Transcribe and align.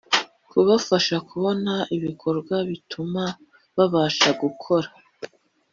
Kubafasha 0.49 1.15
kubona 1.29 1.73
ibikorwa 1.95 2.55
bituma 2.69 3.23
babasha 3.77 4.27
gukora 4.41 4.87